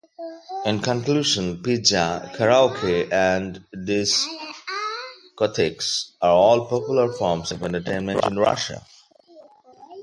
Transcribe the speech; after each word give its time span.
In 0.65 0.79
conclusion, 0.79 1.61
pizza, 1.61 2.31
karaoke, 2.33 3.07
and 3.13 3.63
discotheques 3.85 6.13
are 6.19 6.31
all 6.31 6.65
popular 6.65 7.13
forms 7.13 7.51
of 7.51 7.61
entertainment 7.61 8.25
in 8.25 8.35
Russia. 8.35 8.83